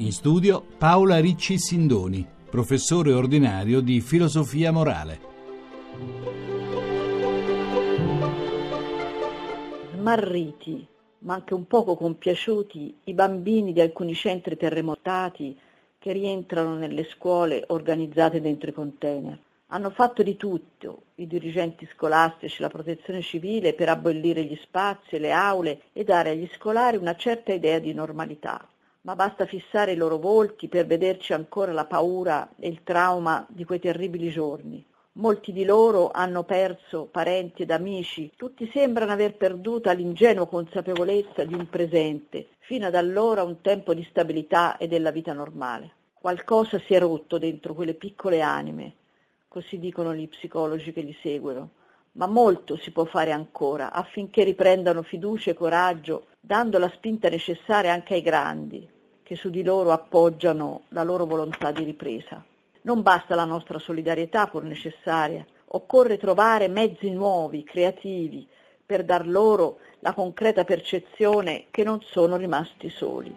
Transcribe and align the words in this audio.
In 0.00 0.12
studio 0.12 0.64
Paola 0.78 1.18
Ricci 1.18 1.58
Sindoni, 1.58 2.24
professore 2.48 3.12
ordinario 3.12 3.80
di 3.80 4.00
filosofia 4.00 4.70
morale. 4.70 5.18
Smarriti, 9.96 10.86
ma 11.20 11.34
anche 11.34 11.52
un 11.54 11.66
poco 11.66 11.96
compiaciuti, 11.96 12.98
i 13.04 13.12
bambini 13.12 13.72
di 13.72 13.80
alcuni 13.80 14.14
centri 14.14 14.56
terremotati 14.56 15.58
che 15.98 16.12
rientrano 16.12 16.76
nelle 16.76 17.02
scuole 17.02 17.64
organizzate 17.66 18.40
dentro 18.40 18.70
i 18.70 18.74
container. 18.74 19.36
Hanno 19.66 19.90
fatto 19.90 20.22
di 20.22 20.36
tutto 20.36 21.02
i 21.16 21.26
dirigenti 21.26 21.88
scolastici, 21.92 22.62
la 22.62 22.70
protezione 22.70 23.20
civile 23.20 23.74
per 23.74 23.88
abolire 23.88 24.44
gli 24.44 24.56
spazi 24.62 25.18
le 25.18 25.32
aule 25.32 25.80
e 25.92 26.04
dare 26.04 26.30
agli 26.30 26.48
scolari 26.54 26.96
una 26.96 27.16
certa 27.16 27.52
idea 27.52 27.80
di 27.80 27.92
normalità. 27.92 28.64
Ma 29.02 29.14
basta 29.14 29.46
fissare 29.46 29.92
i 29.92 29.96
loro 29.96 30.18
volti 30.18 30.68
per 30.68 30.86
vederci 30.86 31.32
ancora 31.32 31.72
la 31.72 31.86
paura 31.86 32.50
e 32.58 32.68
il 32.68 32.82
trauma 32.82 33.46
di 33.48 33.64
quei 33.64 33.78
terribili 33.78 34.28
giorni. 34.30 34.84
Molti 35.12 35.52
di 35.52 35.64
loro 35.64 36.10
hanno 36.12 36.44
perso 36.44 37.06
parenti 37.10 37.62
ed 37.62 37.70
amici, 37.70 38.30
tutti 38.36 38.70
sembrano 38.72 39.10
aver 39.10 39.34
perduto 39.34 39.90
l'ingenua 39.90 40.46
consapevolezza 40.46 41.44
di 41.44 41.54
un 41.54 41.68
presente, 41.68 42.50
fino 42.58 42.86
ad 42.86 42.94
allora 42.94 43.42
un 43.42 43.60
tempo 43.60 43.94
di 43.94 44.06
stabilità 44.08 44.76
e 44.76 44.86
della 44.86 45.10
vita 45.10 45.32
normale. 45.32 45.90
Qualcosa 46.14 46.78
si 46.78 46.94
è 46.94 47.00
rotto 47.00 47.38
dentro 47.38 47.74
quelle 47.74 47.94
piccole 47.94 48.42
anime, 48.42 48.92
così 49.48 49.78
dicono 49.78 50.14
gli 50.14 50.28
psicologi 50.28 50.92
che 50.92 51.00
li 51.00 51.16
seguono, 51.20 51.70
ma 52.12 52.26
molto 52.26 52.76
si 52.76 52.92
può 52.92 53.04
fare 53.04 53.32
ancora 53.32 53.92
affinché 53.92 54.44
riprendano 54.44 55.02
fiducia 55.02 55.50
e 55.50 55.54
coraggio, 55.54 56.26
dando 56.48 56.78
la 56.78 56.88
spinta 56.88 57.28
necessaria 57.28 57.92
anche 57.92 58.14
ai 58.14 58.22
grandi, 58.22 58.88
che 59.22 59.36
su 59.36 59.50
di 59.50 59.62
loro 59.62 59.92
appoggiano 59.92 60.84
la 60.88 61.02
loro 61.02 61.26
volontà 61.26 61.70
di 61.72 61.84
ripresa. 61.84 62.42
Non 62.82 63.02
basta 63.02 63.34
la 63.34 63.44
nostra 63.44 63.78
solidarietà 63.78 64.46
pur 64.46 64.62
necessaria, 64.64 65.44
occorre 65.66 66.16
trovare 66.16 66.68
mezzi 66.68 67.10
nuovi, 67.10 67.64
creativi, 67.64 68.48
per 68.86 69.04
dar 69.04 69.28
loro 69.28 69.80
la 69.98 70.14
concreta 70.14 70.64
percezione 70.64 71.66
che 71.70 71.84
non 71.84 72.00
sono 72.00 72.36
rimasti 72.36 72.88
soli. 72.88 73.36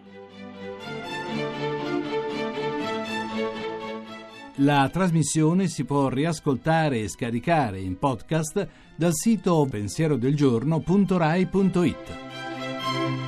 La 4.56 4.88
trasmissione 4.90 5.66
si 5.66 5.84
può 5.84 6.08
riascoltare 6.08 7.00
e 7.00 7.08
scaricare 7.08 7.78
in 7.78 7.98
podcast 7.98 8.66
dal 8.96 9.12
sito 9.12 9.66
pensierodelgiorno.rai.it. 9.70 12.51
thank 12.92 13.16
you 13.16 13.21